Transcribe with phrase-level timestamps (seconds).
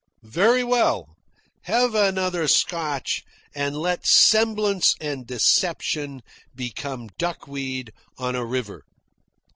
[0.33, 1.13] Very well.
[1.65, 6.23] Have another Scotch, and let semblance and deception
[6.55, 8.81] become duck weed on a river."